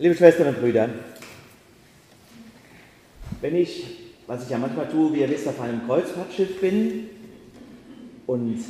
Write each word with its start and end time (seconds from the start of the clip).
Liebe 0.00 0.14
Schwestern 0.14 0.46
und 0.46 0.60
Brüder, 0.60 0.88
wenn 3.40 3.56
ich, 3.56 4.12
was 4.28 4.44
ich 4.44 4.50
ja 4.50 4.56
manchmal 4.56 4.88
tue, 4.88 5.12
wie 5.12 5.22
ihr 5.22 5.28
wisst, 5.28 5.48
auf 5.48 5.60
einem 5.60 5.84
Kreuzfahrtschiff 5.86 6.60
bin 6.60 7.08
und 8.28 8.60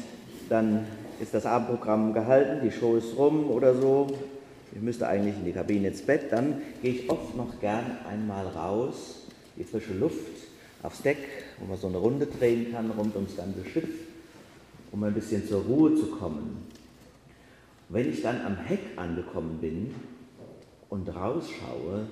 dann 0.48 0.86
ist 1.20 1.34
das 1.34 1.44
Abendprogramm 1.44 2.14
gehalten, 2.14 2.66
die 2.66 2.70
Show 2.70 2.96
ist 2.96 3.14
rum 3.18 3.50
oder 3.50 3.74
so, 3.74 4.06
ich 4.74 4.80
müsste 4.80 5.06
eigentlich 5.06 5.36
in 5.36 5.44
die 5.44 5.52
Kabine 5.52 5.88
ins 5.88 6.00
Bett, 6.00 6.32
dann 6.32 6.62
gehe 6.80 6.93
ich 6.93 7.11
oft 7.11 7.36
noch 7.36 7.60
gern 7.60 7.98
einmal 8.08 8.46
raus, 8.46 9.26
die 9.58 9.64
frische 9.64 9.92
Luft, 9.92 10.16
aufs 10.82 11.02
Deck, 11.02 11.18
wo 11.58 11.66
man 11.66 11.76
so 11.76 11.88
eine 11.88 11.98
Runde 11.98 12.24
drehen 12.24 12.72
kann 12.72 12.90
rund 12.92 13.14
ums 13.16 13.36
ganze 13.36 13.66
Schiff, 13.66 13.90
um 14.92 15.04
ein 15.04 15.12
bisschen 15.12 15.46
zur 15.46 15.62
Ruhe 15.64 15.95
zu 15.95 16.06
kommen. 16.06 16.66
Wenn 17.90 18.10
ich 18.10 18.22
dann 18.22 18.40
am 18.46 18.56
Heck 18.56 18.80
angekommen 18.96 19.58
bin 19.60 19.95
und 20.91 21.09
rausschaue 21.09 22.07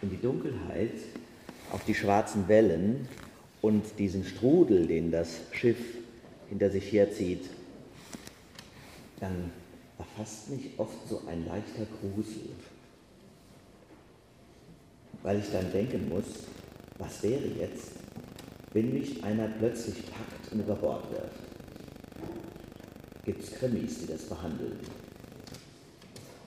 in 0.00 0.10
die 0.10 0.20
Dunkelheit, 0.20 0.94
auf 1.70 1.84
die 1.84 1.94
schwarzen 1.94 2.48
Wellen 2.48 3.08
und 3.60 3.98
diesen 3.98 4.24
Strudel, 4.24 4.86
den 4.86 5.10
das 5.10 5.40
Schiff 5.52 5.78
hinter 6.48 6.70
sich 6.70 6.92
herzieht, 6.92 7.48
dann 9.20 9.50
erfasst 9.98 10.50
mich 10.50 10.70
oft 10.76 11.08
so 11.08 11.22
ein 11.26 11.46
leichter 11.46 11.86
Grusel, 12.00 12.50
weil 15.22 15.38
ich 15.38 15.50
dann 15.50 15.70
denken 15.72 16.08
muss, 16.08 16.24
was 16.98 17.22
wäre 17.22 17.46
jetzt, 17.58 17.92
wenn 18.72 18.92
mich 18.92 19.22
einer 19.22 19.48
plötzlich 19.48 20.04
packt 20.06 20.52
und 20.52 20.60
über 20.60 20.74
Bord 20.74 21.10
wirft? 21.10 21.40
Gibt 23.24 23.42
es 23.42 23.52
Krimis, 23.52 24.00
die 24.00 24.06
das 24.08 24.24
behandeln? 24.24 24.78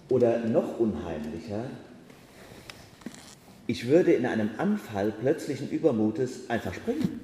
Oder 0.10 0.40
noch 0.40 0.80
unheimlicher, 0.80 1.66
ich 3.68 3.88
würde 3.88 4.14
in 4.14 4.26
einem 4.26 4.52
Anfall 4.58 5.12
plötzlichen 5.12 5.70
Übermutes 5.70 6.50
einfach 6.50 6.74
springen. 6.74 7.20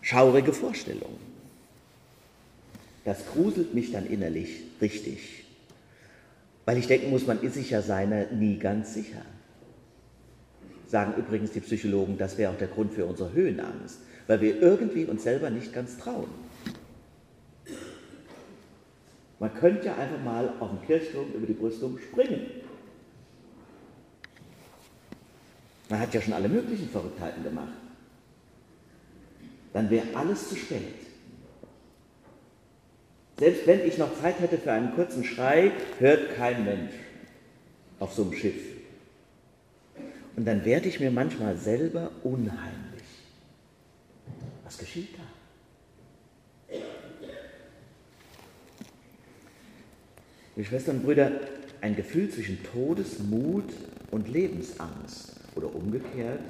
Schaurige 0.00 0.52
Vorstellung. 0.52 1.18
Das 3.04 3.26
gruselt 3.26 3.74
mich 3.74 3.92
dann 3.92 4.06
innerlich 4.06 4.62
richtig, 4.80 5.44
weil 6.64 6.78
ich 6.78 6.86
denken 6.86 7.10
muss, 7.10 7.26
man 7.26 7.42
ist 7.42 7.54
sich 7.54 7.70
ja 7.70 7.82
seiner 7.82 8.26
nie 8.32 8.56
ganz 8.58 8.94
sicher. 8.94 9.22
Sagen 10.88 11.14
übrigens 11.16 11.50
die 11.52 11.60
Psychologen, 11.60 12.18
das 12.18 12.38
wäre 12.38 12.52
auch 12.52 12.58
der 12.58 12.68
Grund 12.68 12.94
für 12.94 13.04
unsere 13.04 13.32
Höhenangst, 13.32 13.98
weil 14.26 14.40
wir 14.40 14.60
irgendwie 14.60 15.04
uns 15.04 15.22
selber 15.22 15.50
nicht 15.50 15.72
ganz 15.72 15.98
trauen. 15.98 16.45
Man 19.38 19.54
könnte 19.54 19.86
ja 19.86 19.96
einfach 19.96 20.22
mal 20.22 20.52
auf 20.60 20.70
dem 20.70 20.82
Kirchturm 20.86 21.32
über 21.32 21.46
die 21.46 21.52
Brüstung 21.52 21.98
springen. 21.98 22.46
Man 25.88 26.00
hat 26.00 26.14
ja 26.14 26.20
schon 26.20 26.32
alle 26.32 26.48
möglichen 26.48 26.88
Verrücktheiten 26.88 27.44
gemacht. 27.44 27.74
Dann 29.72 29.90
wäre 29.90 30.06
alles 30.14 30.48
zu 30.48 30.56
spät. 30.56 30.94
Selbst 33.38 33.66
wenn 33.66 33.86
ich 33.86 33.98
noch 33.98 34.18
Zeit 34.18 34.40
hätte 34.40 34.56
für 34.56 34.72
einen 34.72 34.94
kurzen 34.94 35.22
Schrei, 35.22 35.72
hört 35.98 36.34
kein 36.36 36.64
Mensch 36.64 36.94
auf 38.00 38.14
so 38.14 38.22
einem 38.22 38.32
Schiff. 38.32 38.76
Und 40.36 40.46
dann 40.46 40.64
werde 40.64 40.88
ich 40.88 41.00
mir 41.00 41.10
manchmal 41.10 41.56
selber 41.56 42.10
unheimlich. 42.22 43.04
Was 44.64 44.78
geschieht 44.78 45.18
da? 45.18 45.25
Liebe 50.56 50.68
Schwestern 50.68 50.96
und 50.96 51.04
Brüder, 51.04 51.32
ein 51.82 51.94
Gefühl 51.94 52.30
zwischen 52.30 52.58
Todesmut 52.62 53.68
und 54.10 54.26
Lebensangst 54.26 55.32
oder 55.54 55.74
umgekehrt, 55.74 56.40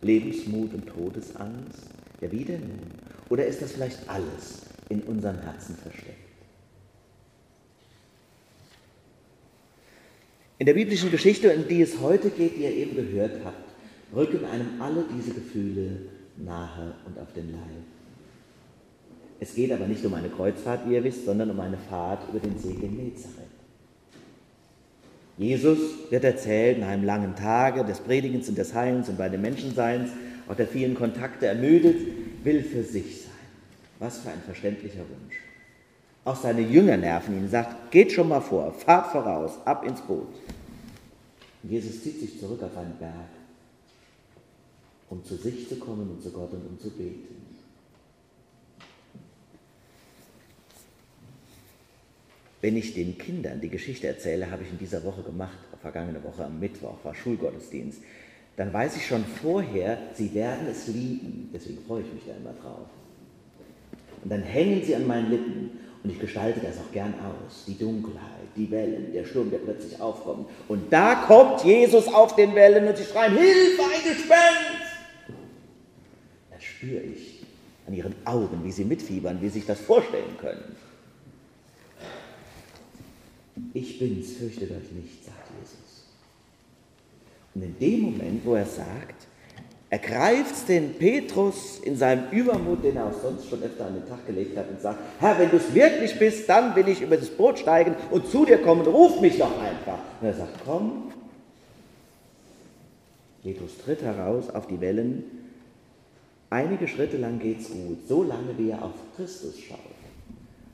Lebensmut 0.00 0.74
und 0.74 0.88
Todesangst? 0.88 1.84
Ja, 2.20 2.32
wie 2.32 2.44
denn 2.44 2.60
nun? 2.60 2.90
Oder 3.28 3.46
ist 3.46 3.62
das 3.62 3.72
vielleicht 3.72 4.08
alles 4.08 4.62
in 4.88 5.02
unserem 5.02 5.38
Herzen 5.42 5.76
versteckt? 5.76 6.08
In 10.58 10.66
der 10.66 10.74
biblischen 10.74 11.12
Geschichte, 11.12 11.54
um 11.54 11.68
die 11.68 11.82
es 11.82 12.00
heute 12.00 12.30
geht, 12.30 12.56
die 12.56 12.62
ihr 12.62 12.74
eben 12.74 12.96
gehört 12.96 13.44
habt, 13.44 13.70
rücken 14.12 14.44
einem 14.44 14.82
alle 14.82 15.04
diese 15.16 15.34
Gefühle 15.34 16.00
nahe 16.36 16.96
und 17.06 17.16
auf 17.16 17.32
den 17.32 17.52
Leib. 17.52 17.84
Es 19.38 19.54
geht 19.54 19.72
aber 19.72 19.86
nicht 19.86 20.04
um 20.04 20.14
eine 20.14 20.28
Kreuzfahrt, 20.28 20.88
wie 20.88 20.94
ihr 20.94 21.02
wisst, 21.02 21.24
sondern 21.24 21.50
um 21.50 21.58
eine 21.58 21.76
Fahrt 21.76 22.28
über 22.28 22.38
den 22.38 22.58
See 22.58 22.74
Genezareth. 22.74 23.41
Jesus 25.42 25.78
wird 26.10 26.22
erzählt 26.22 26.78
nach 26.78 26.88
einem 26.88 27.04
langen 27.04 27.34
Tage 27.34 27.84
des 27.84 27.98
Predigens 27.98 28.48
und 28.48 28.56
des 28.56 28.74
Heilens 28.74 29.08
und 29.08 29.18
bei 29.18 29.28
den 29.28 29.42
Menschenseins, 29.42 30.10
auch 30.48 30.54
der 30.54 30.68
vielen 30.68 30.94
Kontakte 30.94 31.46
ermüdet, 31.46 31.96
will 32.44 32.62
für 32.62 32.84
sich 32.84 33.22
sein. 33.22 33.32
Was 33.98 34.18
für 34.18 34.30
ein 34.30 34.40
verständlicher 34.44 35.00
Wunsch. 35.00 35.36
Auch 36.24 36.36
seine 36.36 36.60
Jünger 36.60 36.96
nerven 36.96 37.36
ihn, 37.36 37.48
sagt, 37.48 37.90
geht 37.90 38.12
schon 38.12 38.28
mal 38.28 38.40
vor, 38.40 38.72
fahrt 38.72 39.10
voraus, 39.10 39.52
ab 39.64 39.84
ins 39.84 40.00
Boot. 40.02 40.28
Und 41.62 41.70
Jesus 41.70 42.02
zieht 42.02 42.20
sich 42.20 42.38
zurück 42.38 42.62
auf 42.62 42.76
einen 42.76 42.96
Berg, 42.98 43.12
um 45.10 45.24
zu 45.24 45.34
sich 45.34 45.68
zu 45.68 45.76
kommen 45.76 46.08
und 46.08 46.22
zu 46.22 46.30
Gott 46.30 46.52
und 46.52 46.64
um 46.68 46.78
zu 46.78 46.90
beten. 46.90 47.51
Wenn 52.62 52.76
ich 52.76 52.94
den 52.94 53.18
Kindern 53.18 53.60
die 53.60 53.68
Geschichte 53.68 54.06
erzähle, 54.06 54.50
habe 54.50 54.62
ich 54.62 54.70
in 54.70 54.78
dieser 54.78 55.02
Woche 55.02 55.22
gemacht, 55.22 55.58
vergangene 55.80 56.22
Woche 56.22 56.44
am 56.44 56.60
Mittwoch 56.60 56.96
war 57.02 57.12
Schulgottesdienst, 57.12 58.00
dann 58.56 58.72
weiß 58.72 58.96
ich 58.96 59.04
schon 59.04 59.24
vorher, 59.24 59.98
sie 60.14 60.32
werden 60.32 60.68
es 60.70 60.86
lieben. 60.86 61.50
Deswegen 61.52 61.78
freue 61.84 62.02
ich 62.02 62.12
mich 62.12 62.22
da 62.24 62.36
immer 62.36 62.52
drauf. 62.52 62.86
Und 64.22 64.30
dann 64.30 64.42
hängen 64.42 64.80
sie 64.84 64.94
an 64.94 65.08
meinen 65.08 65.30
Lippen 65.30 65.70
und 66.04 66.10
ich 66.10 66.20
gestalte 66.20 66.60
das 66.60 66.78
auch 66.78 66.92
gern 66.92 67.14
aus. 67.14 67.64
Die 67.66 67.76
Dunkelheit, 67.76 68.46
die 68.54 68.70
Wellen, 68.70 69.12
der 69.12 69.24
Sturm, 69.24 69.50
der 69.50 69.58
plötzlich 69.58 70.00
aufkommt. 70.00 70.48
Und 70.68 70.92
da 70.92 71.16
kommt 71.26 71.64
Jesus 71.64 72.06
auf 72.06 72.36
den 72.36 72.54
Wellen 72.54 72.86
und 72.86 72.96
sie 72.96 73.04
schreien, 73.04 73.36
Hilfe, 73.36 73.82
ein 73.82 74.04
Gespenst! 74.04 74.82
Das 76.52 76.62
spüre 76.62 77.02
ich 77.02 77.42
an 77.88 77.94
ihren 77.94 78.14
Augen, 78.24 78.62
wie 78.62 78.70
sie 78.70 78.84
mitfiebern, 78.84 79.40
wie 79.40 79.48
sie 79.48 79.58
sich 79.58 79.66
das 79.66 79.80
vorstellen 79.80 80.36
können. 80.40 80.76
Ich 83.74 83.98
bin's, 83.98 84.32
fürchtet 84.32 84.70
euch 84.70 84.92
nicht, 84.92 85.24
sagt 85.24 85.50
Jesus. 85.60 86.06
Und 87.54 87.62
in 87.62 87.78
dem 87.78 88.00
Moment, 88.02 88.44
wo 88.44 88.54
er 88.54 88.66
sagt, 88.66 89.26
ergreift 89.90 90.68
den 90.68 90.94
Petrus 90.94 91.78
in 91.80 91.96
seinem 91.96 92.30
Übermut, 92.30 92.82
den 92.82 92.96
er 92.96 93.06
auch 93.06 93.22
sonst 93.22 93.48
schon 93.48 93.62
öfter 93.62 93.86
an 93.86 93.94
den 93.94 94.08
Tag 94.08 94.26
gelegt 94.26 94.56
hat, 94.56 94.70
und 94.70 94.80
sagt, 94.80 94.98
Herr, 95.20 95.38
wenn 95.38 95.50
du 95.50 95.58
es 95.58 95.74
wirklich 95.74 96.18
bist, 96.18 96.48
dann 96.48 96.74
will 96.74 96.88
ich 96.88 97.02
über 97.02 97.16
das 97.18 97.28
Boot 97.28 97.58
steigen 97.58 97.94
und 98.10 98.26
zu 98.26 98.46
dir 98.46 98.58
kommen, 98.58 98.86
ruf 98.86 99.20
mich 99.20 99.36
doch 99.36 99.60
einfach. 99.60 99.98
Und 100.20 100.28
er 100.28 100.34
sagt, 100.34 100.60
komm. 100.64 101.12
Petrus 103.42 103.76
tritt 103.84 104.02
heraus 104.02 104.48
auf 104.48 104.66
die 104.66 104.80
Wellen. 104.80 105.24
Einige 106.48 106.88
Schritte 106.88 107.18
lang 107.18 107.38
geht's 107.38 107.68
gut, 107.68 108.06
so 108.08 108.22
lange 108.22 108.56
wie 108.56 108.70
er 108.70 108.82
auf 108.82 108.92
Christus 109.16 109.58
schaut. 109.58 109.78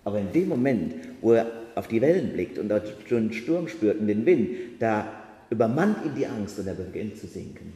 Aber 0.05 0.21
in 0.21 0.33
dem 0.33 0.49
Moment, 0.49 0.95
wo 1.21 1.33
er 1.33 1.47
auf 1.79 1.87
die 1.87 2.01
Wellen 2.01 2.33
blickt 2.33 2.59
und 2.59 2.69
den 2.69 3.33
Sturm 3.33 3.69
spürt 3.69 4.01
und 4.01 4.09
den 4.09 4.27
Wind, 4.27 4.81
da 4.81 5.13
übermannt 5.49 6.05
ihn 6.05 6.15
die 6.17 6.27
Angst 6.27 6.59
und 6.59 6.67
er 6.67 6.75
beginnt 6.75 7.17
zu 7.17 7.29
sinken. 7.29 7.73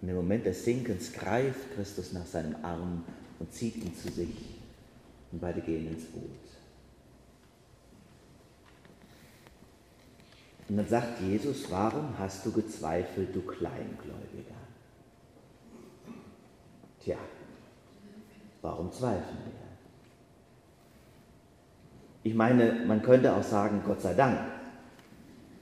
Und 0.00 0.08
im 0.08 0.16
Moment 0.16 0.46
des 0.46 0.64
Sinkens 0.64 1.12
greift 1.12 1.74
Christus 1.74 2.14
nach 2.14 2.24
seinem 2.24 2.56
Arm 2.62 3.04
und 3.38 3.52
zieht 3.52 3.76
ihn 3.76 3.94
zu 3.94 4.10
sich 4.10 4.34
und 5.30 5.40
beide 5.42 5.60
gehen 5.60 5.86
ins 5.86 6.04
Boot. 6.06 6.30
Und 10.70 10.78
dann 10.78 10.88
sagt 10.88 11.20
Jesus, 11.20 11.70
warum 11.70 12.18
hast 12.18 12.46
du 12.46 12.52
gezweifelt, 12.52 13.34
du 13.34 13.42
Kleingläubiger? 13.42 14.54
Tja, 17.00 17.18
warum 18.62 18.90
zweifeln 18.90 19.38
wir? 19.44 19.59
Ich 22.22 22.34
meine, 22.34 22.84
man 22.86 23.02
könnte 23.02 23.34
auch 23.34 23.42
sagen, 23.42 23.82
Gott 23.86 24.02
sei 24.02 24.14
Dank. 24.14 24.38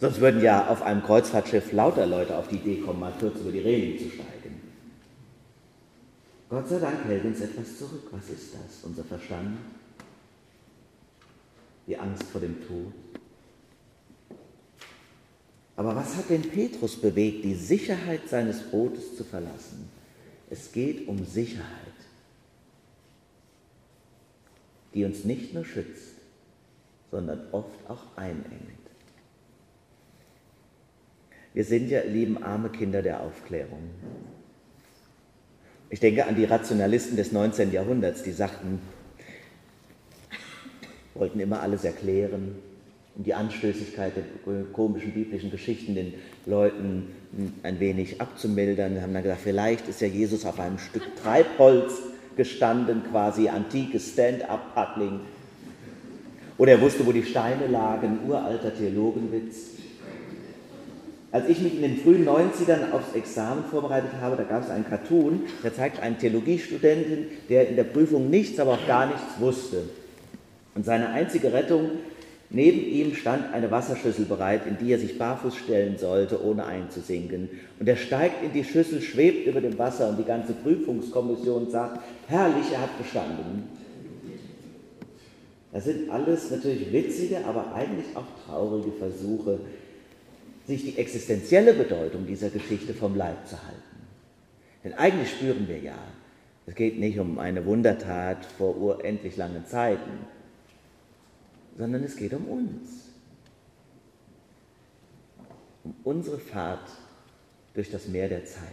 Sonst 0.01 0.21
würden 0.21 0.43
ja 0.43 0.69
auf 0.69 0.83
einem 0.83 1.03
Kreuzfahrtschiff 1.03 1.73
lauter 1.73 2.07
Leute 2.07 2.37
auf 2.37 2.49
die 2.49 2.57
Idee 2.57 2.81
kommen, 2.81 3.01
mal 3.01 3.13
kurz 3.19 3.41
über 3.41 3.51
die 3.51 3.61
Reling 3.61 3.99
zu 3.99 4.11
steigen. 4.11 4.61
Gott 6.49 6.69
sei 6.69 6.79
Dank 6.79 7.05
hält 7.05 7.25
uns 7.25 7.41
etwas 7.41 7.79
zurück. 7.79 8.09
Was 8.11 8.29
ist 8.29 8.55
das? 8.55 8.85
Unser 8.85 9.05
Verstand? 9.05 9.59
Die 11.87 11.97
Angst 11.97 12.25
vor 12.25 12.41
dem 12.41 12.57
Tod? 12.67 12.93
Aber 15.77 15.95
was 15.95 16.17
hat 16.17 16.29
den 16.29 16.43
Petrus 16.43 16.97
bewegt, 16.97 17.45
die 17.45 17.55
Sicherheit 17.55 18.29
seines 18.29 18.63
Bootes 18.63 19.17
zu 19.17 19.25
verlassen? 19.25 19.89
Es 20.51 20.73
geht 20.73 21.07
um 21.07 21.25
Sicherheit, 21.25 21.67
die 24.95 25.05
uns 25.05 25.25
nicht 25.25 25.55
nur 25.55 25.65
schützt, 25.65 26.18
sondern 27.11 27.41
oft 27.53 27.89
auch 27.89 28.17
einengt. 28.17 28.79
Wir 31.55 31.65
sind 31.65 31.89
ja, 31.91 32.03
lieben 32.03 32.43
arme 32.43 32.69
Kinder 32.69 33.03
der 33.03 33.21
Aufklärung. 33.21 33.91
Ich 35.91 36.01
denke 36.01 36.27
an 36.27 36.37
die 36.37 36.45
Rationalisten 36.45 37.17
des 37.17 37.33
19. 37.33 37.73
Jahrhunderts, 37.73 38.23
die 38.23 38.33
sagten, 38.33 38.81
wollten 41.15 41.41
immer 41.41 41.61
alles 41.63 41.85
erklären, 41.85 42.57
um 43.17 43.25
die 43.25 43.35
Anstößigkeit 43.35 44.13
der 44.15 44.65
komischen 44.73 45.13
biblischen 45.13 45.51
Geschichten 45.51 45.95
den 45.95 46.15
Leuten 46.47 47.09
ein 47.63 47.81
wenig 47.81 48.21
abzumildern. 48.21 48.95
Wir 48.95 49.03
haben 49.03 49.15
dann 49.15 49.23
gesagt, 49.23 49.41
vielleicht 49.43 49.89
ist 49.89 50.01
ja 50.01 50.07
Jesus 50.07 50.45
auf 50.45 50.61
einem 50.61 50.79
Stück 50.79 51.03
Treibholz 51.17 51.95
gestanden, 52.37 53.03
quasi 53.11 53.49
antikes 53.49 54.13
Stand-up-Paddling. 54.13 55.21
Oder 56.59 56.73
er 56.73 56.81
wusste, 56.81 57.07
wo 57.07 57.13
die 57.13 57.23
Steine 57.23 57.69
lagen, 57.69 58.19
uralter 58.27 58.75
Theologenwitz. 58.77 59.77
Als 61.31 61.49
ich 61.49 61.61
mich 61.61 61.75
in 61.75 61.83
den 61.83 61.99
frühen 61.99 62.27
90ern 62.27 62.91
aufs 62.91 63.15
Examen 63.15 63.65
vorbereitet 63.65 64.13
habe, 64.21 64.37
da 64.37 64.43
gab 64.43 64.65
es 64.65 64.71
einen 64.71 64.87
Cartoon, 64.87 65.43
der 65.63 65.75
zeigt 65.75 66.01
einen 66.01 66.19
Theologiestudenten, 66.19 67.27
der 67.49 67.69
in 67.69 67.77
der 67.77 67.85
Prüfung 67.85 68.29
nichts, 68.29 68.59
aber 68.59 68.73
auch 68.73 68.87
gar 68.87 69.07
nichts 69.07 69.39
wusste. 69.39 69.83
Und 70.75 70.85
seine 70.85 71.11
einzige 71.11 71.53
Rettung, 71.53 71.91
neben 72.51 72.81
ihm 72.81 73.15
stand 73.15 73.53
eine 73.53 73.71
Wasserschüssel 73.71 74.25
bereit, 74.25 74.63
in 74.67 74.79
die 74.79 74.91
er 74.93 74.99
sich 74.99 75.19
barfuß 75.19 75.55
stellen 75.55 75.99
sollte, 75.99 76.43
ohne 76.43 76.65
einzusinken. 76.65 77.51
Und 77.79 77.89
er 77.89 77.97
steigt 77.97 78.43
in 78.43 78.53
die 78.53 78.65
Schüssel, 78.65 79.03
schwebt 79.03 79.47
über 79.47 79.61
dem 79.61 79.79
Wasser 79.79 80.09
und 80.09 80.19
die 80.19 80.25
ganze 80.25 80.55
Prüfungskommission 80.55 81.71
sagt, 81.71 82.01
herrlich, 82.27 82.73
er 82.73 82.81
hat 82.81 82.99
bestanden. 82.99 83.78
Das 85.73 85.85
sind 85.85 86.11
alles 86.11 86.51
natürlich 86.51 86.93
witzige, 86.93 87.45
aber 87.45 87.75
eigentlich 87.75 88.17
auch 88.17 88.25
traurige 88.47 88.93
Versuche, 88.93 89.61
sich 90.67 90.85
die 90.85 90.99
existenzielle 90.99 91.75
Bedeutung 91.75 92.27
dieser 92.27 92.51
Geschichte 92.51 92.95
vom 92.95 93.17
Leib 93.17 93.47
zu 93.47 93.57
halten. 93.63 93.83
Denn 94.85 94.95
eigentlich 94.95 95.31
spüren 95.31 95.67
wir 95.69 95.79
ja, 95.79 95.99
es 96.67 96.75
geht 96.75 96.99
nicht 96.99 97.19
um 97.19 97.39
eine 97.39 97.65
Wundertat 97.65 98.45
vor 98.45 98.77
unendlich 98.77 99.37
langen 99.37 99.67
Zeiten, 99.67 100.27
sondern 101.79 102.05
es 102.05 102.17
geht 102.17 102.35
um 102.35 102.47
uns. 102.47 103.09
Um 105.85 105.95
unsere 106.05 106.39
Fahrt 106.39 106.91
durch 107.75 107.91
das 107.91 108.09
Meer 108.09 108.29
der 108.29 108.45
Zeit, 108.45 108.65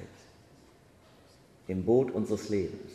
im 1.68 1.86
Boot 1.86 2.12
unseres 2.12 2.50
Lebens 2.50 2.92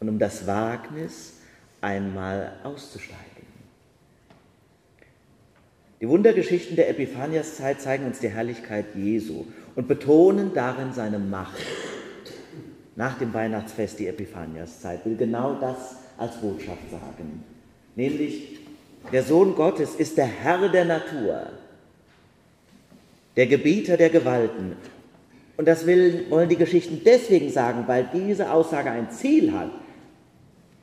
und 0.00 0.08
um 0.08 0.18
das 0.18 0.46
Wagnis, 0.46 1.39
einmal 1.80 2.52
auszusteigen. 2.62 3.40
Die 6.00 6.08
Wundergeschichten 6.08 6.76
der 6.76 6.88
Epiphaniaszeit 6.88 7.80
zeigen 7.80 8.06
uns 8.06 8.20
die 8.20 8.30
Herrlichkeit 8.30 8.86
Jesu 8.94 9.44
und 9.76 9.86
betonen 9.86 10.52
darin 10.54 10.92
seine 10.94 11.18
Macht. 11.18 11.60
Nach 12.96 13.18
dem 13.18 13.34
Weihnachtsfest, 13.34 13.98
die 13.98 14.08
Epiphaniaszeit, 14.08 15.04
will 15.04 15.16
genau 15.16 15.58
das 15.60 15.96
als 16.16 16.36
Botschaft 16.36 16.90
sagen. 16.90 17.44
Nämlich, 17.96 18.60
der 19.12 19.22
Sohn 19.22 19.54
Gottes 19.54 19.94
ist 19.94 20.16
der 20.16 20.26
Herr 20.26 20.68
der 20.68 20.84
Natur, 20.84 21.46
der 23.36 23.46
Gebieter 23.46 23.96
der 23.96 24.10
Gewalten. 24.10 24.76
Und 25.56 25.66
das 25.66 25.86
will, 25.86 26.26
wollen 26.30 26.48
die 26.48 26.56
Geschichten 26.56 27.02
deswegen 27.04 27.50
sagen, 27.50 27.84
weil 27.86 28.08
diese 28.12 28.50
Aussage 28.50 28.90
ein 28.90 29.10
Ziel 29.10 29.52
hat. 29.52 29.70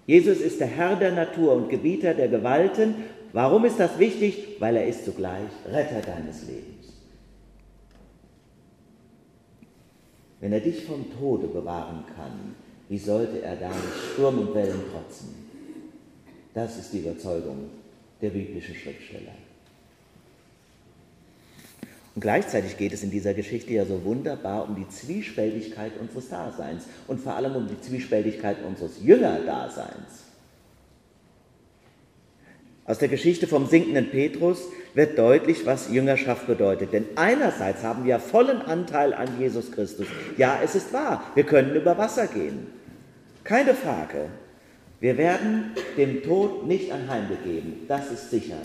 Jesus 0.08 0.40
ist 0.40 0.62
der 0.62 0.68
Herr 0.68 0.96
der 0.96 1.12
Natur 1.12 1.54
und 1.54 1.70
Gebieter 1.70 2.14
der 2.14 2.30
Gewalten. 2.30 2.96
Warum 3.34 3.66
ist 3.66 3.78
das 3.78 4.00
wichtig? 4.00 4.56
Weil 4.60 4.78
er 4.78 4.88
ist 4.88 5.04
zugleich 5.04 5.50
Retter 5.70 6.02
deines 6.02 6.48
Lebens. 6.48 6.94
Wenn 10.40 10.54
er 10.54 10.62
dich 10.62 10.86
vom 10.86 11.06
Tode 11.20 11.48
bewahren 11.48 12.06
kann, 12.16 12.56
wie 12.88 12.98
sollte 12.98 13.42
er 13.42 13.58
da 13.58 13.68
nicht 13.68 14.14
Sturm 14.14 14.40
und 14.40 14.56
Wellen 14.56 14.82
trotzen? 14.92 15.36
Das 16.54 16.78
ist 16.78 16.94
die 16.94 17.00
Überzeugung 17.00 17.70
der 18.22 18.30
biblischen 18.30 18.76
Schriftsteller. 18.76 19.34
Und 22.18 22.22
gleichzeitig 22.22 22.80
geht 22.80 22.94
es 22.94 23.04
in 23.04 23.12
dieser 23.12 23.36
Geschichte 23.36 23.74
ja 23.74 23.86
so 23.86 24.04
wunderbar 24.04 24.68
um 24.68 24.76
die 24.76 24.90
Zwiespältigkeit 24.90 25.92
unseres 26.02 26.30
Daseins 26.30 26.86
und 27.06 27.22
vor 27.22 27.36
allem 27.36 27.56
um 27.56 27.68
die 27.68 27.80
Zwiespältigkeit 27.80 28.58
unseres 28.66 28.94
Jüngerdaseins. 29.04 30.24
Aus 32.86 32.98
der 32.98 33.10
Geschichte 33.10 33.46
vom 33.46 33.68
sinkenden 33.68 34.10
Petrus 34.10 34.64
wird 34.96 35.20
deutlich, 35.20 35.68
was 35.68 35.92
Jüngerschaft 35.92 36.48
bedeutet. 36.48 36.92
Denn 36.92 37.06
einerseits 37.18 37.84
haben 37.84 38.04
wir 38.04 38.18
vollen 38.18 38.64
Anteil 38.64 39.14
an 39.14 39.40
Jesus 39.40 39.72
Christus. 39.72 40.08
Ja, 40.38 40.60
es 40.64 40.74
ist 40.74 40.92
wahr, 40.94 41.24
wir 41.36 41.44
können 41.44 41.76
über 41.76 42.00
Wasser 42.00 42.26
gehen. 42.26 42.66
Keine 43.44 43.76
Frage. 43.76 44.30
Wir 45.00 45.20
werden 45.20 45.76
dem 45.98 46.24
Tod 46.24 46.66
nicht 46.66 46.92
anheimgegeben, 46.92 47.86
das 47.88 48.12
ist 48.12 48.32
sicher. 48.32 48.58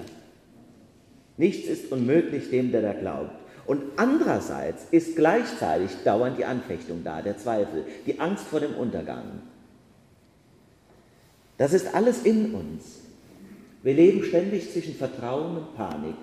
Nichts 1.36 1.68
ist 1.68 1.92
unmöglich 1.92 2.48
dem, 2.48 2.72
der 2.72 2.80
da 2.80 2.94
glaubt. 2.94 3.41
Und 3.66 3.82
andererseits 3.96 4.86
ist 4.90 5.16
gleichzeitig 5.16 5.90
dauernd 6.04 6.38
die 6.38 6.44
Anfechtung 6.44 7.04
da, 7.04 7.22
der 7.22 7.38
Zweifel, 7.38 7.84
die 8.06 8.18
Angst 8.18 8.44
vor 8.44 8.60
dem 8.60 8.74
Untergang. 8.74 9.42
Das 11.58 11.72
ist 11.72 11.94
alles 11.94 12.24
in 12.24 12.54
uns. 12.54 13.00
Wir 13.82 13.94
leben 13.94 14.24
ständig 14.24 14.72
zwischen 14.72 14.94
Vertrauen 14.94 15.56
und 15.56 15.76
Panik. 15.76 16.16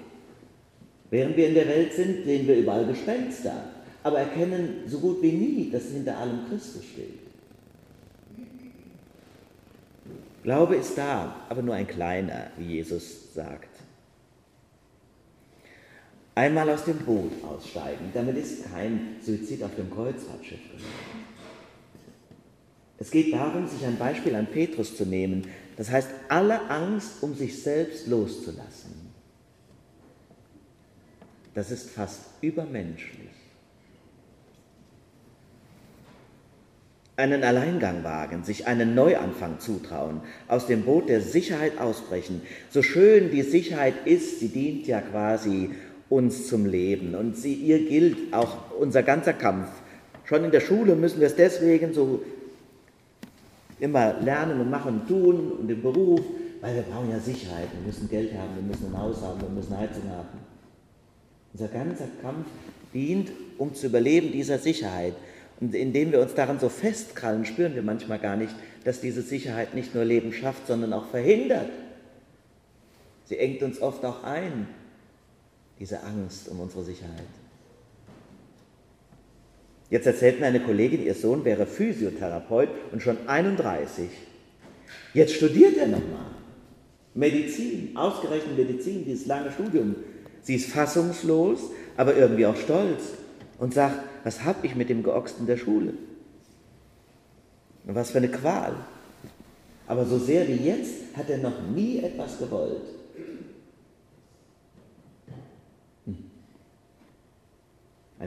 Während 1.09 1.37
wir 1.37 1.47
in 1.47 1.55
der 1.55 1.67
Welt 1.67 1.93
sind, 1.93 2.25
sehen 2.25 2.47
wir 2.47 2.57
überall 2.57 2.85
Gespenster, 2.85 3.53
aber 4.03 4.19
erkennen 4.19 4.83
so 4.87 4.99
gut 4.99 5.21
wie 5.21 5.31
nie, 5.31 5.69
dass 5.71 5.85
hinter 5.85 6.17
allem 6.17 6.47
Christus 6.49 6.83
steht. 6.83 7.19
Glaube 10.43 10.77
ist 10.77 10.97
da, 10.97 11.35
aber 11.49 11.61
nur 11.61 11.75
ein 11.75 11.87
kleiner, 11.87 12.47
wie 12.57 12.75
Jesus 12.75 13.33
sagt. 13.33 13.69
Einmal 16.39 16.69
aus 16.69 16.85
dem 16.85 16.99
Boot 16.99 17.33
aussteigen, 17.43 18.11
damit 18.13 18.37
ist 18.37 18.71
kein 18.71 19.17
Suizid 19.21 19.61
auf 19.61 19.75
dem 19.75 19.91
Kreuzfahrtschiff 19.91 20.61
gemeint. 20.71 21.27
Es 22.97 23.11
geht 23.11 23.33
darum, 23.33 23.67
sich 23.67 23.85
ein 23.85 23.97
Beispiel 23.97 24.33
an 24.35 24.47
Petrus 24.47 24.95
zu 24.95 25.05
nehmen, 25.05 25.49
das 25.75 25.91
heißt, 25.91 26.07
alle 26.29 26.69
Angst 26.69 27.21
um 27.23 27.35
sich 27.35 27.61
selbst 27.61 28.07
loszulassen. 28.07 29.11
Das 31.53 31.71
ist 31.71 31.89
fast 31.89 32.21
übermenschlich. 32.39 33.27
einen 37.19 37.43
Alleingang 37.43 38.05
wagen, 38.05 38.45
sich 38.45 38.65
einen 38.65 38.95
Neuanfang 38.95 39.59
zutrauen, 39.59 40.21
aus 40.47 40.67
dem 40.67 40.83
Boot 40.83 41.09
der 41.09 41.19
Sicherheit 41.19 41.77
ausbrechen. 41.77 42.41
So 42.69 42.81
schön 42.81 43.29
die 43.29 43.41
Sicherheit 43.41 43.93
ist, 44.05 44.39
sie 44.39 44.47
dient 44.47 44.87
ja 44.87 45.01
quasi 45.01 45.71
uns 46.09 46.47
zum 46.47 46.65
Leben 46.65 47.15
und 47.15 47.37
sie, 47.37 47.53
ihr 47.53 47.87
gilt 47.87 48.33
auch 48.33 48.57
unser 48.79 49.03
ganzer 49.03 49.33
Kampf. 49.33 49.67
Schon 50.25 50.43
in 50.43 50.51
der 50.51 50.61
Schule 50.61 50.95
müssen 50.95 51.19
wir 51.19 51.27
es 51.27 51.35
deswegen 51.35 51.93
so 51.93 52.23
immer 53.79 54.19
lernen 54.19 54.59
und 54.59 54.69
machen 54.69 55.01
und 55.01 55.07
tun 55.07 55.51
und 55.51 55.69
im 55.69 55.81
Beruf, 55.81 56.21
weil 56.61 56.75
wir 56.75 56.81
brauchen 56.81 57.09
ja 57.11 57.19
Sicherheit, 57.19 57.67
wir 57.71 57.85
müssen 57.85 58.09
Geld 58.09 58.33
haben, 58.33 58.55
wir 58.55 58.63
müssen 58.63 58.93
ein 58.93 59.01
Haus 59.01 59.21
haben, 59.21 59.39
wir 59.41 59.49
müssen 59.49 59.77
Heizung 59.77 60.09
haben. 60.09 60.39
Unser 61.53 61.67
ganzer 61.67 62.07
Kampf 62.21 62.47
dient, 62.93 63.31
um 63.57 63.73
zu 63.73 63.87
überleben, 63.87 64.31
dieser 64.31 64.59
Sicherheit. 64.59 65.13
Und 65.59 65.75
indem 65.75 66.11
wir 66.11 66.21
uns 66.21 66.33
daran 66.33 66.59
so 66.59 66.69
festkrallen, 66.69 67.45
spüren 67.45 67.75
wir 67.75 67.81
manchmal 67.81 68.19
gar 68.19 68.35
nicht, 68.35 68.53
dass 68.83 69.01
diese 69.01 69.21
Sicherheit 69.21 69.73
nicht 69.75 69.93
nur 69.93 70.05
Leben 70.05 70.31
schafft, 70.31 70.67
sondern 70.67 70.93
auch 70.93 71.07
verhindert. 71.07 71.69
Sie 73.25 73.37
engt 73.37 73.61
uns 73.61 73.81
oft 73.81 74.03
auch 74.05 74.23
ein, 74.23 74.67
diese 75.79 76.03
Angst 76.03 76.49
um 76.49 76.59
unsere 76.59 76.83
Sicherheit. 76.83 77.23
Jetzt 79.89 80.05
erzählt 80.05 80.39
mir 80.39 80.45
eine 80.45 80.59
Kollegin, 80.59 81.03
ihr 81.03 81.15
Sohn 81.15 81.45
wäre 81.45 81.65
Physiotherapeut 81.65 82.69
und 82.91 83.01
schon 83.01 83.17
31. 83.27 84.09
Jetzt 85.13 85.33
studiert 85.33 85.77
er 85.77 85.87
nochmal. 85.87 86.31
Medizin, 87.15 87.97
ausgerechnet 87.97 88.57
Medizin, 88.57 89.03
dieses 89.03 89.25
lange 89.25 89.51
Studium. 89.51 89.95
Sie 90.43 90.55
ist 90.55 90.69
fassungslos, 90.69 91.71
aber 91.97 92.15
irgendwie 92.15 92.45
auch 92.45 92.55
stolz 92.55 93.01
und 93.57 93.73
sagt, 93.73 93.99
was 94.23 94.43
habe 94.43 94.65
ich 94.67 94.75
mit 94.75 94.89
dem 94.89 95.03
Geochsten 95.03 95.47
der 95.47 95.57
Schule? 95.57 95.93
Und 97.85 97.95
was 97.95 98.11
für 98.11 98.19
eine 98.19 98.29
Qual. 98.29 98.75
Aber 99.87 100.05
so 100.05 100.19
sehr 100.19 100.47
wie 100.47 100.67
jetzt 100.67 100.93
hat 101.15 101.29
er 101.29 101.39
noch 101.39 101.61
nie 101.73 101.99
etwas 101.99 102.37
gewollt. 102.37 102.98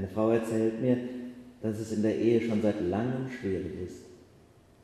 Eine 0.02 0.10
Frau 0.10 0.30
erzählt 0.30 0.82
mir, 0.82 0.96
dass 1.62 1.78
es 1.78 1.92
in 1.92 2.02
der 2.02 2.18
Ehe 2.18 2.40
schon 2.40 2.60
seit 2.60 2.80
langem 2.80 3.30
schwierig 3.30 3.86
ist. 3.86 4.02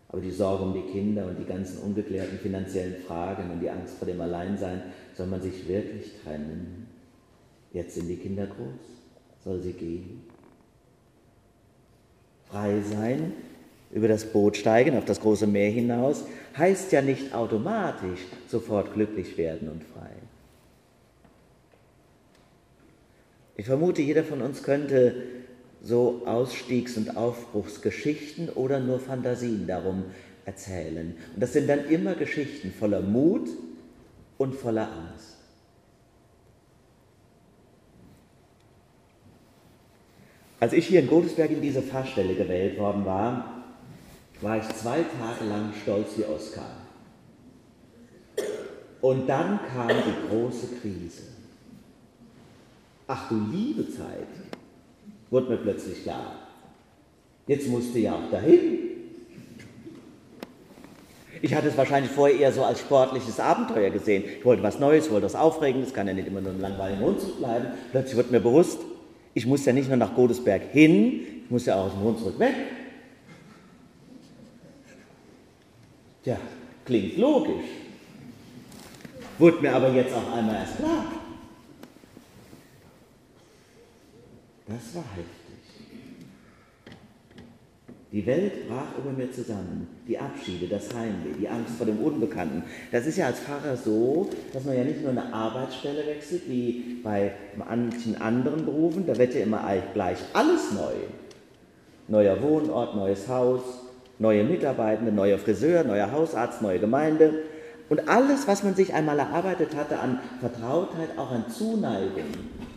Aber 0.06 0.20
die 0.20 0.30
Sorge 0.30 0.62
um 0.62 0.72
die 0.72 0.92
Kinder 0.92 1.26
und 1.26 1.37
die 1.40 1.44
ganzen 1.44 1.78
ungeklärten 1.82 2.38
finanziellen 2.38 3.02
Fragen 3.04 3.50
und 3.50 3.58
die 3.58 3.68
Angst 3.68 3.98
vor 3.98 4.06
dem 4.06 4.20
Alleinsein, 4.20 4.80
soll 5.16 5.26
man 5.26 5.42
sich 5.42 5.66
wirklich 5.66 6.12
trennen? 6.22 6.87
Jetzt 7.72 7.96
sind 7.96 8.06
die 8.06 8.16
Kinder 8.16 8.46
groß, 8.46 9.42
soll 9.42 9.60
sie 9.60 9.72
gehen? 9.72 10.22
Frei 12.44 12.80
sein, 12.80 13.32
über 13.90 14.06
das 14.06 14.25
Boot 14.25 14.56
steigen, 14.56 14.96
auf 14.96 15.04
das 15.04 15.20
große 15.20 15.48
Meer 15.48 15.72
hinaus, 15.72 16.26
heißt 16.56 16.92
ja 16.92 17.02
nicht 17.02 17.34
automatisch 17.34 18.20
sofort 18.46 18.94
glücklich 18.94 19.37
werden 19.37 19.68
und 19.68 19.82
frei. 19.82 20.12
Ich 23.59 23.67
vermute, 23.67 24.03
jeder 24.03 24.23
von 24.23 24.41
uns 24.41 24.62
könnte 24.62 25.17
so 25.83 26.23
Ausstiegs- 26.27 26.97
und 26.97 27.17
Aufbruchsgeschichten 27.17 28.50
oder 28.50 28.79
nur 28.79 29.00
Fantasien 29.00 29.67
darum 29.67 30.05
erzählen. 30.45 31.17
Und 31.35 31.43
das 31.43 31.55
sind 31.55 31.69
dann 31.69 31.87
immer 31.88 32.15
Geschichten 32.15 32.71
voller 32.71 33.00
Mut 33.00 33.49
und 34.38 34.55
voller 34.55 34.88
Angst. 34.93 35.38
Als 40.61 40.73
ich 40.73 40.87
hier 40.87 41.00
in 41.00 41.09
Godesberg 41.09 41.50
in 41.50 41.61
diese 41.61 41.83
Fahrstelle 41.83 42.37
gewählt 42.37 42.79
worden 42.79 43.05
war, 43.05 43.65
war 44.41 44.59
ich 44.59 44.69
zwei 44.77 45.03
Tage 45.03 45.50
lang 45.50 45.73
stolz 45.83 46.17
wie 46.17 46.25
Oskar. 46.25 46.77
Und 49.00 49.29
dann 49.29 49.59
kam 49.67 49.88
die 49.88 50.29
große 50.29 50.77
Krise. 50.81 51.38
Ach 53.11 53.27
du 53.31 53.41
liebe 53.50 53.91
Zeit, 53.91 54.29
wurde 55.31 55.49
mir 55.50 55.57
plötzlich 55.57 56.03
klar. 56.03 56.33
Jetzt 57.47 57.67
musste 57.69 57.99
ja 57.99 58.12
auch 58.12 58.31
dahin. 58.31 58.79
Ich 61.41 61.55
hatte 61.55 61.69
es 61.69 61.77
wahrscheinlich 61.77 62.12
vorher 62.12 62.38
eher 62.38 62.53
so 62.53 62.65
als 62.65 62.81
sportliches 62.81 63.41
Abenteuer 63.41 63.88
gesehen. 63.88 64.25
Ich 64.38 64.45
wollte 64.45 64.62
was 64.62 64.79
Neues, 64.79 65.11
wollte 65.11 65.25
was 65.25 65.35
Aufregendes, 65.35 65.95
kann 65.95 66.07
ja 66.07 66.12
nicht 66.12 66.29
immer 66.29 66.43
nur 66.43 66.53
ein 66.53 66.61
langweiliger 66.61 67.00
Hund 67.00 67.38
bleiben. 67.38 67.69
Plötzlich 67.93 68.17
wurde 68.17 68.31
mir 68.31 68.41
bewusst, 68.41 68.81
ich 69.33 69.47
muss 69.47 69.65
ja 69.65 69.73
nicht 69.73 69.88
nur 69.88 69.97
nach 69.97 70.15
Godesberg 70.15 70.62
hin, 70.73 71.21
ich 71.45 71.50
muss 71.50 71.65
ja 71.65 71.77
auch 71.77 71.87
aus 71.87 71.93
dem 71.93 72.03
Hund 72.03 72.19
zurück 72.19 72.38
weg. 72.38 72.55
Tja, 76.25 76.37
klingt 76.85 77.17
logisch. 77.17 77.65
Wurde 79.38 79.61
mir 79.62 79.73
aber 79.73 79.93
jetzt 79.93 80.12
auf 80.12 80.31
einmal 80.35 80.57
erst 80.57 80.77
klar. 80.77 81.17
Das 84.68 84.94
war 84.94 85.04
heftig. 85.16 85.48
Die 88.12 88.26
Welt 88.26 88.68
brach 88.68 88.98
über 88.98 89.10
mir 89.10 89.32
zusammen. 89.32 89.87
Die 90.06 90.18
Abschiede, 90.18 90.66
das 90.66 90.94
Heimweh, 90.94 91.38
die 91.40 91.48
Angst 91.48 91.75
vor 91.76 91.87
dem 91.87 91.98
Unbekannten. 91.98 92.62
Das 92.92 93.06
ist 93.06 93.16
ja 93.16 93.26
als 93.26 93.40
Pfarrer 93.40 93.76
so, 93.76 94.28
dass 94.52 94.64
man 94.64 94.76
ja 94.76 94.84
nicht 94.84 95.00
nur 95.00 95.10
eine 95.10 95.32
Arbeitsstelle 95.32 96.06
wechselt, 96.06 96.42
wie 96.48 97.00
bei 97.02 97.32
manchen 97.56 98.20
anderen 98.20 98.66
Berufen. 98.66 99.06
Da 99.06 99.16
wird 99.16 99.34
ja 99.34 99.40
immer 99.40 99.62
gleich 99.94 100.18
alles 100.34 100.72
neu. 100.72 100.92
Neuer 102.08 102.42
Wohnort, 102.42 102.94
neues 102.94 103.26
Haus, 103.28 103.62
neue 104.18 104.44
Mitarbeitende, 104.44 105.12
neuer 105.12 105.38
Friseur, 105.38 105.84
neuer 105.84 106.12
Hausarzt, 106.12 106.60
neue 106.60 106.78
Gemeinde. 106.78 107.42
Und 107.88 108.06
alles, 108.08 108.46
was 108.46 108.62
man 108.62 108.75
sich 108.75 108.92
einmal 108.92 109.18
erarbeitet 109.18 109.75
hatte 109.75 109.98
an 109.98 110.20
Vertrautheit, 110.40 111.16
auch 111.16 111.30
an 111.30 111.48
Zuneigung 111.50 112.32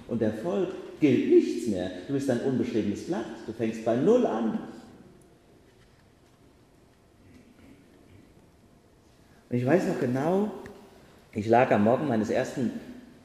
und 0.07 0.21
Erfolg, 0.21 0.69
gilt 1.01 1.29
nichts 1.29 1.67
mehr. 1.67 1.91
Du 2.07 2.13
bist 2.13 2.29
ein 2.29 2.39
unbeschriebenes 2.41 3.07
Blatt. 3.07 3.25
Du 3.45 3.51
fängst 3.51 3.83
bei 3.83 3.97
Null 3.97 4.25
an. 4.25 4.59
Und 9.49 9.57
ich 9.57 9.65
weiß 9.65 9.87
noch 9.87 9.99
genau, 9.99 10.49
ich 11.33 11.47
lag 11.47 11.69
am 11.71 11.83
Morgen 11.83 12.07
meines 12.07 12.29
ersten 12.29 12.71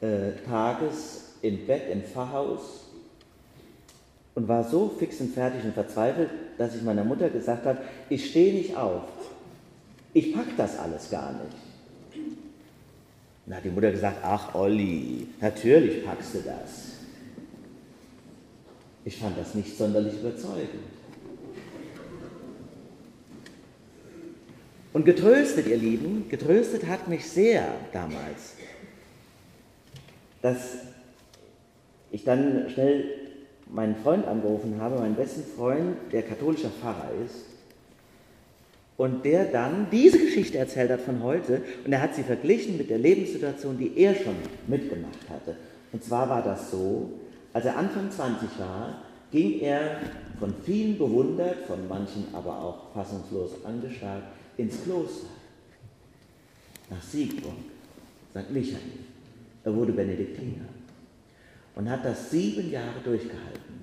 äh, 0.01 0.31
Tages 0.45 1.35
im 1.41 1.65
Bett 1.65 1.83
im 1.89 2.03
Pfarrhaus 2.03 2.89
und 4.35 4.47
war 4.47 4.63
so 4.65 4.93
fix 4.99 5.21
und 5.21 5.33
fertig 5.33 5.63
und 5.63 5.73
verzweifelt, 5.73 6.29
dass 6.57 6.75
ich 6.75 6.81
meiner 6.81 7.05
Mutter 7.05 7.29
gesagt 7.29 7.65
habe, 7.65 7.79
ich 8.09 8.29
stehe 8.29 8.53
nicht 8.53 8.75
auf. 8.75 9.03
Ich 10.13 10.33
pack 10.33 10.47
das 10.57 10.77
alles 10.77 11.09
gar 11.09 11.31
nicht. 11.31 12.27
Dann 13.45 13.57
hat 13.57 13.63
die 13.63 13.69
Mutter 13.69 13.91
gesagt, 13.91 14.17
ach 14.23 14.53
Olli, 14.53 15.27
natürlich 15.39 16.03
packst 16.05 16.33
du 16.33 16.39
das. 16.39 16.96
Ich 19.07 19.15
fand 19.15 19.37
das 19.37 19.55
nicht 19.55 19.77
sonderlich 19.77 20.15
überzeugend. 20.19 20.83
Und 24.91 25.05
getröstet, 25.05 25.65
ihr 25.67 25.77
Lieben, 25.77 26.27
getröstet 26.27 26.85
hat 26.87 27.07
mich 27.07 27.25
sehr 27.25 27.69
damals, 27.93 28.55
dass 30.41 30.79
ich 32.11 32.25
dann 32.25 32.69
schnell 32.69 33.05
meinen 33.71 33.95
Freund 33.95 34.27
angerufen 34.27 34.81
habe, 34.81 34.99
meinen 34.99 35.15
besten 35.15 35.45
Freund, 35.55 35.95
der 36.11 36.23
katholischer 36.23 36.71
Pfarrer 36.81 37.11
ist, 37.25 37.45
und 38.97 39.23
der 39.23 39.45
dann 39.45 39.87
diese 39.89 40.19
Geschichte 40.19 40.57
erzählt 40.57 40.91
hat 40.91 40.99
von 40.99 41.23
heute 41.23 41.61
und 41.85 41.93
er 41.93 42.01
hat 42.01 42.13
sie 42.13 42.23
verglichen 42.23 42.77
mit 42.77 42.89
der 42.89 42.97
Lebenssituation, 42.97 43.77
die 43.77 43.97
er 43.97 44.15
schon 44.15 44.35
mitgemacht 44.67 45.29
hatte. 45.29 45.55
Und 45.93 46.03
zwar 46.03 46.27
war 46.27 46.43
das 46.43 46.71
so, 46.71 47.09
als 47.57 47.65
er 47.65 47.75
Anfang 47.75 48.11
20 48.11 48.59
war, 48.59 49.01
ging 49.31 49.61
er 49.61 49.99
von 50.37 50.53
vielen 50.63 50.95
bewundert, 50.95 51.65
von 51.65 51.87
manchen 51.87 52.27
aber 52.31 52.55
auch 52.55 52.93
fassungslos 52.93 53.65
angeschaut, 53.65 54.21
ins 54.57 54.83
Kloster, 54.83 55.25
nach 56.91 57.01
Siegburg, 57.01 57.55
St. 58.29 58.51
Michael. 58.51 58.99
Er 59.63 59.75
wurde 59.75 59.91
Benediktiner 59.91 60.65
und 61.73 61.89
hat 61.89 62.05
das 62.05 62.29
sieben 62.29 62.69
Jahre 62.69 62.99
durchgehalten. 63.03 63.81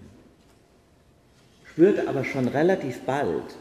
Spürte 1.65 2.09
aber 2.09 2.23
schon 2.23 2.47
relativ 2.47 3.01
bald, 3.01 3.57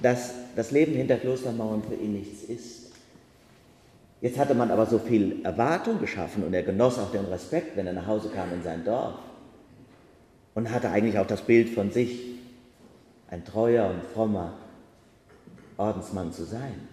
dass 0.00 0.32
das 0.56 0.70
Leben 0.70 0.94
hinter 0.94 1.18
Klostermauern 1.18 1.82
für 1.82 1.96
ihn 1.96 2.14
nichts 2.14 2.44
ist. 2.44 2.79
Jetzt 4.20 4.38
hatte 4.38 4.54
man 4.54 4.70
aber 4.70 4.86
so 4.86 4.98
viel 4.98 5.44
Erwartung 5.44 5.98
geschaffen 5.98 6.44
und 6.44 6.52
er 6.52 6.62
genoss 6.62 6.98
auch 6.98 7.10
den 7.10 7.24
Respekt, 7.24 7.76
wenn 7.76 7.86
er 7.86 7.94
nach 7.94 8.06
Hause 8.06 8.28
kam 8.28 8.52
in 8.52 8.62
sein 8.62 8.84
Dorf 8.84 9.14
und 10.54 10.70
hatte 10.70 10.90
eigentlich 10.90 11.18
auch 11.18 11.26
das 11.26 11.42
Bild 11.42 11.70
von 11.70 11.90
sich, 11.90 12.26
ein 13.30 13.44
treuer 13.44 13.88
und 13.88 14.02
frommer 14.12 14.54
Ordensmann 15.78 16.32
zu 16.32 16.44
sein. 16.44 16.88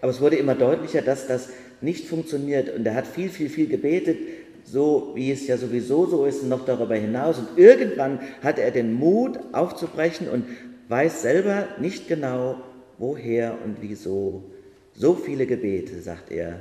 Aber 0.00 0.10
es 0.10 0.20
wurde 0.20 0.36
immer 0.36 0.54
deutlicher, 0.54 1.02
dass 1.02 1.26
das 1.26 1.48
nicht 1.80 2.06
funktioniert 2.06 2.74
und 2.74 2.86
er 2.86 2.94
hat 2.94 3.06
viel, 3.06 3.28
viel, 3.28 3.50
viel 3.50 3.66
gebetet, 3.66 4.18
so 4.64 5.12
wie 5.14 5.30
es 5.30 5.46
ja 5.46 5.58
sowieso 5.58 6.06
so 6.06 6.24
ist, 6.24 6.44
noch 6.44 6.64
darüber 6.64 6.94
hinaus. 6.94 7.38
Und 7.38 7.58
irgendwann 7.58 8.20
hat 8.42 8.58
er 8.58 8.70
den 8.70 8.94
Mut 8.94 9.38
aufzubrechen 9.52 10.28
und 10.28 10.46
weiß 10.88 11.22
selber 11.22 11.68
nicht 11.78 12.08
genau, 12.08 12.56
woher 12.98 13.58
und 13.64 13.78
wieso. 13.80 14.53
So 14.94 15.14
viele 15.14 15.46
Gebete, 15.46 16.00
sagt 16.00 16.30
er, 16.30 16.60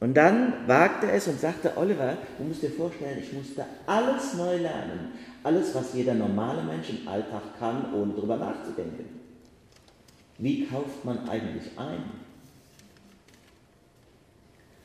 und 0.00 0.14
dann 0.14 0.68
wagte 0.68 1.10
es 1.10 1.26
und 1.26 1.40
sagte, 1.40 1.76
Oliver, 1.76 2.16
du 2.38 2.44
musst 2.44 2.62
dir 2.62 2.70
vorstellen, 2.70 3.18
ich 3.20 3.32
musste 3.32 3.64
alles 3.86 4.34
neu 4.34 4.56
lernen. 4.58 5.12
Alles, 5.42 5.74
was 5.74 5.92
jeder 5.92 6.14
normale 6.14 6.62
Mensch 6.62 6.90
im 6.90 7.08
Alltag 7.08 7.58
kann, 7.58 7.92
ohne 7.92 8.12
darüber 8.12 8.36
nachzudenken. 8.36 9.06
Wie 10.38 10.66
kauft 10.66 11.04
man 11.04 11.28
eigentlich 11.28 11.76
ein? 11.76 12.04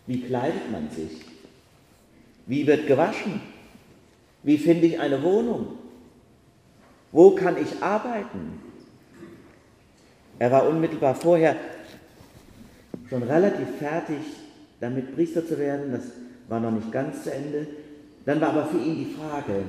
Wie 0.07 0.21
kleidet 0.21 0.71
man 0.71 0.89
sich? 0.89 1.21
Wie 2.47 2.65
wird 2.65 2.87
gewaschen? 2.87 3.39
Wie 4.41 4.57
finde 4.57 4.87
ich 4.87 4.99
eine 4.99 5.21
Wohnung? 5.21 5.77
Wo 7.11 7.35
kann 7.35 7.61
ich 7.61 7.81
arbeiten? 7.81 8.59
Er 10.39 10.51
war 10.51 10.67
unmittelbar 10.67 11.13
vorher 11.13 11.55
schon 13.13 13.23
relativ 13.23 13.67
fertig 13.77 14.17
damit 14.79 15.13
Priester 15.13 15.45
zu 15.45 15.59
werden, 15.59 15.91
das 15.91 16.01
war 16.47 16.59
noch 16.59 16.71
nicht 16.71 16.91
ganz 16.91 17.23
zu 17.23 17.31
Ende. 17.31 17.67
Dann 18.25 18.41
war 18.41 18.49
aber 18.49 18.65
für 18.65 18.79
ihn 18.79 18.95
die 18.95 19.13
Frage, 19.13 19.63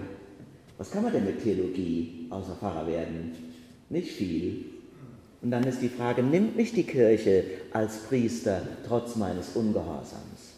was 0.78 0.90
kann 0.90 1.02
man 1.02 1.12
denn 1.12 1.26
mit 1.26 1.42
Theologie 1.42 2.26
außer 2.30 2.54
Pfarrer 2.54 2.86
werden? 2.86 3.32
Nicht 3.90 4.12
viel. 4.12 4.64
Und 5.42 5.50
dann 5.50 5.62
ist 5.64 5.82
die 5.82 5.90
Frage, 5.90 6.22
nimmt 6.22 6.56
mich 6.56 6.72
die 6.72 6.84
Kirche 6.84 7.44
als 7.70 7.98
Priester 7.98 8.62
trotz 8.88 9.14
meines 9.16 9.50
Ungehorsams? 9.54 10.54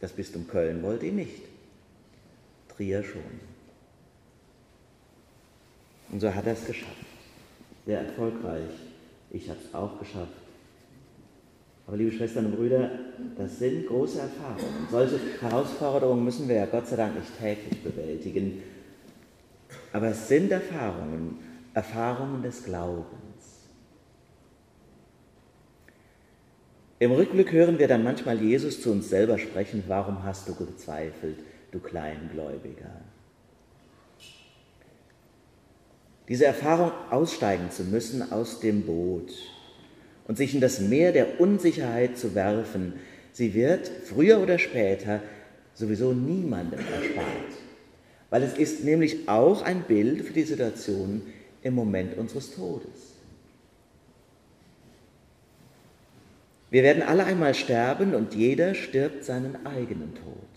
Das 0.00 0.12
Bistum 0.12 0.48
Köln 0.48 0.82
wollte 0.82 1.06
ihn 1.06 1.16
nicht. 1.16 1.42
Trier 2.74 3.04
schon. 3.04 3.20
Und 6.10 6.20
so 6.20 6.34
hat 6.34 6.46
er 6.46 6.54
es 6.54 6.64
geschafft. 6.64 6.96
Sehr 7.84 8.00
erfolgreich. 8.00 8.70
Ich 9.30 9.50
habe 9.50 9.58
es 9.62 9.74
auch 9.74 9.98
geschafft. 9.98 10.41
Aber 11.86 11.96
liebe 11.96 12.12
Schwestern 12.12 12.46
und 12.46 12.56
Brüder, 12.56 12.90
das 13.36 13.58
sind 13.58 13.86
große 13.86 14.20
Erfahrungen. 14.20 14.86
Solche 14.90 15.18
Herausforderungen 15.40 16.24
müssen 16.24 16.48
wir 16.48 16.56
ja 16.56 16.66
Gott 16.66 16.86
sei 16.86 16.96
Dank 16.96 17.14
nicht 17.14 17.38
täglich 17.38 17.82
bewältigen. 17.82 18.62
Aber 19.92 20.08
es 20.08 20.28
sind 20.28 20.50
Erfahrungen, 20.52 21.38
Erfahrungen 21.74 22.42
des 22.42 22.64
Glaubens. 22.64 23.06
Im 26.98 27.10
Rückblick 27.10 27.50
hören 27.50 27.80
wir 27.80 27.88
dann 27.88 28.04
manchmal 28.04 28.40
Jesus 28.40 28.80
zu 28.80 28.92
uns 28.92 29.08
selber 29.08 29.36
sprechen, 29.36 29.82
warum 29.88 30.22
hast 30.22 30.48
du 30.48 30.54
gezweifelt, 30.54 31.38
du 31.72 31.80
Kleingläubiger? 31.80 33.00
Diese 36.28 36.46
Erfahrung 36.46 36.92
aussteigen 37.10 37.72
zu 37.72 37.82
müssen 37.82 38.30
aus 38.30 38.60
dem 38.60 38.86
Boot 38.86 39.32
und 40.32 40.36
sich 40.36 40.54
in 40.54 40.62
das 40.62 40.80
Meer 40.80 41.12
der 41.12 41.40
Unsicherheit 41.42 42.16
zu 42.16 42.34
werfen, 42.34 42.94
sie 43.32 43.52
wird 43.52 43.86
früher 44.06 44.40
oder 44.40 44.58
später 44.58 45.20
sowieso 45.74 46.14
niemandem 46.14 46.80
erspart, 46.80 47.52
weil 48.30 48.42
es 48.42 48.56
ist 48.56 48.82
nämlich 48.82 49.28
auch 49.28 49.60
ein 49.60 49.82
Bild 49.82 50.22
für 50.22 50.32
die 50.32 50.44
Situation 50.44 51.20
im 51.60 51.74
Moment 51.74 52.16
unseres 52.16 52.54
Todes. 52.54 53.12
Wir 56.70 56.82
werden 56.82 57.02
alle 57.02 57.24
einmal 57.24 57.52
sterben 57.52 58.14
und 58.14 58.32
jeder 58.32 58.74
stirbt 58.74 59.24
seinen 59.24 59.66
eigenen 59.66 60.14
Tod. 60.14 60.48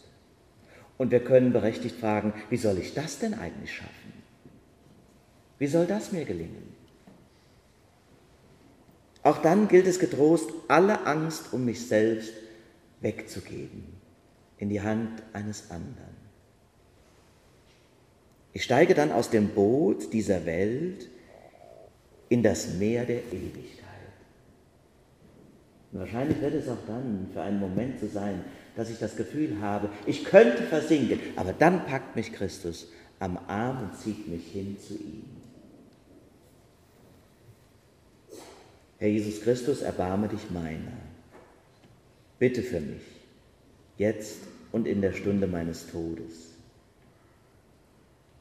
Und 0.98 1.12
wir 1.12 1.20
können 1.20 1.52
berechtigt 1.52 2.00
fragen, 2.00 2.32
wie 2.50 2.56
soll 2.56 2.78
ich 2.78 2.94
das 2.94 3.20
denn 3.20 3.34
eigentlich 3.34 3.74
schaffen? 3.74 4.14
Wie 5.60 5.68
soll 5.68 5.86
das 5.86 6.14
mir 6.14 6.24
gelingen? 6.24 6.75
Auch 9.26 9.40
dann 9.40 9.68
gilt 9.68 9.88
es 9.88 9.98
getrost, 9.98 10.52
alle 10.68 11.08
Angst 11.08 11.52
um 11.52 11.66
mich 11.66 11.88
selbst 11.88 12.32
wegzugeben 13.02 13.84
in 14.60 14.70
die 14.70 14.82
Hand 14.82 15.24
eines 15.34 15.72
anderen. 15.72 16.16
Ich 18.54 18.64
steige 18.64 18.94
dann 18.94 19.12
aus 19.12 19.32
dem 19.32 19.48
Boot 19.48 20.14
dieser 20.14 20.46
Welt 20.46 21.10
in 22.30 22.44
das 22.44 22.76
Meer 22.76 23.06
der 23.06 23.24
Ewigkeit. 23.34 24.14
Und 25.92 26.02
wahrscheinlich 26.02 26.40
wird 26.40 26.54
es 26.54 26.70
auch 26.70 26.86
dann 26.86 27.28
für 27.34 27.42
einen 27.42 27.60
Moment 27.60 28.00
so 28.00 28.08
sein, 28.08 28.46
dass 28.76 28.92
ich 28.92 29.00
das 29.00 29.16
Gefühl 29.16 29.60
habe, 29.60 29.90
ich 30.06 30.24
könnte 30.24 30.62
versinken, 30.62 31.20
aber 31.36 31.52
dann 31.52 31.88
packt 31.88 32.16
mich 32.16 32.32
Christus 32.32 32.90
am 33.18 33.40
Arm 33.48 33.90
und 33.90 33.98
zieht 33.98 34.28
mich 34.28 34.46
hin 34.52 34.78
zu 34.80 34.94
ihm. 34.94 35.35
Herr 38.98 39.10
Jesus 39.10 39.42
Christus, 39.42 39.82
erbarme 39.82 40.28
dich 40.28 40.50
meiner. 40.52 40.98
Bitte 42.40 42.62
für 42.62 42.80
mich, 42.80 43.04
jetzt 43.98 44.40
und 44.72 44.88
in 44.88 45.02
der 45.02 45.14
Stunde 45.14 45.48
meines 45.48 45.90
Todes. 45.92 46.52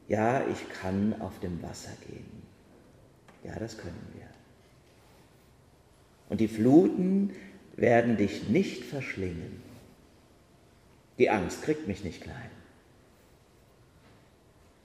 Ja, 0.07 0.45
ich 0.47 0.69
kann 0.81 1.19
auf 1.19 1.39
dem 1.39 1.61
Wasser 1.63 1.91
gehen. 2.07 2.43
Ja, 3.43 3.57
das 3.59 3.77
können 3.77 4.07
wir. 4.13 4.27
Und 6.29 6.39
die 6.39 6.47
Fluten 6.47 7.33
werden 7.75 8.17
dich 8.17 8.49
nicht 8.49 8.83
verschlingen. 8.83 9.61
Die 11.17 11.29
Angst 11.29 11.63
kriegt 11.63 11.87
mich 11.87 12.03
nicht 12.03 12.21
klein. 12.21 12.49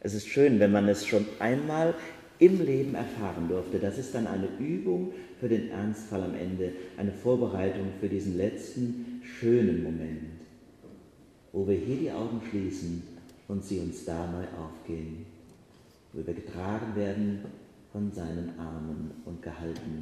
Es 0.01 0.15
ist 0.15 0.29
schön, 0.29 0.61
wenn 0.61 0.73
man 0.73 0.89
es 0.89 1.07
schon 1.07 1.27
einmal 1.39 1.95
im 2.41 2.65
Leben 2.65 2.95
erfahren 2.95 3.49
durfte. 3.49 3.79
Das 3.79 3.99
ist 3.99 4.15
dann 4.15 4.27
eine 4.27 4.49
Übung 4.59 5.13
für 5.39 5.49
den 5.49 5.71
Ernstfall 5.71 6.23
am 6.25 6.35
Ende, 6.35 6.73
eine 6.97 7.13
Vorbereitung 7.13 7.89
für 8.01 8.09
diesen 8.09 8.37
letzten 8.37 9.21
schönen 9.23 9.83
Moment, 9.83 10.41
wo 11.53 11.69
wir 11.69 11.77
hier 11.77 11.97
die 11.97 12.11
Augen 12.11 12.41
schließen 12.51 13.03
und 13.47 13.65
sie 13.65 13.79
uns 13.79 14.05
da 14.05 14.27
neu 14.27 14.45
aufgehen, 14.59 15.27
wo 16.13 16.27
wir 16.27 16.35
getragen 16.35 16.97
werden 16.97 17.45
von 17.93 18.11
seinen 18.13 18.59
Armen 18.59 19.11
und 19.27 19.43
gehalten 19.43 20.01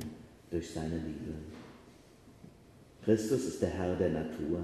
durch 0.50 0.70
seine 0.70 0.96
Liebe. 0.96 1.34
Christus 3.04 3.46
ist 3.46 3.62
der 3.62 3.70
Herr 3.70 3.96
der 3.96 4.10
Natur, 4.10 4.60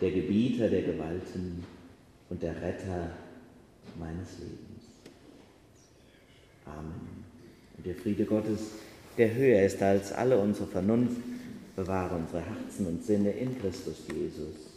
der 0.00 0.10
Gebieter 0.10 0.68
der 0.68 0.82
Gewalten 0.82 1.64
und 2.30 2.42
der 2.42 2.54
Retter 2.62 3.10
meines 3.98 4.38
Lebens. 4.38 4.71
Amen. 6.78 7.24
Und 7.76 7.86
der 7.86 7.94
Friede 7.94 8.24
Gottes, 8.24 8.60
der 9.18 9.34
höher 9.34 9.62
ist 9.62 9.82
als 9.82 10.12
alle 10.12 10.38
unsere 10.38 10.66
Vernunft, 10.66 11.16
bewahre 11.76 12.16
unsere 12.16 12.42
Herzen 12.42 12.86
und 12.86 13.04
Sinne 13.04 13.30
in 13.32 13.58
Christus 13.60 13.96
Jesus. 14.08 14.71